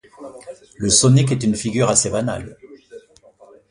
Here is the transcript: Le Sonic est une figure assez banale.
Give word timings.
Le 0.77 0.89
Sonic 0.89 1.31
est 1.31 1.43
une 1.43 1.53
figure 1.53 1.87
assez 1.89 2.09
banale. 2.09 2.57